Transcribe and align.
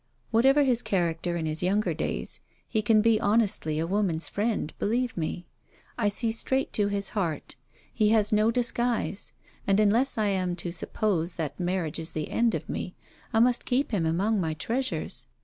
Whatever 0.31 0.63
his 0.63 0.81
character 0.81 1.37
in 1.37 1.45
his 1.45 1.61
younger 1.61 1.93
days, 1.93 2.39
he 2.67 2.81
can 2.81 3.03
be 3.03 3.21
honestly 3.21 3.77
a 3.77 3.85
woman's 3.85 4.27
friend, 4.27 4.73
believe 4.79 5.15
me. 5.15 5.45
I 5.95 6.07
see 6.07 6.31
straight 6.31 6.73
to 6.73 6.87
his 6.87 7.09
heart; 7.09 7.55
he 7.93 8.09
has 8.09 8.33
no 8.33 8.49
disguise; 8.49 9.33
and 9.67 9.79
unless 9.79 10.17
I 10.17 10.29
am 10.29 10.55
to 10.55 10.71
suppose 10.71 11.35
that 11.35 11.59
marriage 11.59 11.99
is 11.99 12.13
the 12.13 12.31
end 12.31 12.55
of 12.55 12.67
me, 12.67 12.95
I 13.31 13.39
must 13.39 13.63
keep 13.63 13.91
him 13.91 14.07
among 14.07 14.41
my 14.41 14.55
treasures. 14.55 15.27